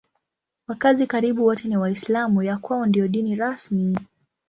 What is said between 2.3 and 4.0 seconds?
ya kwao ndiyo dini rasmi.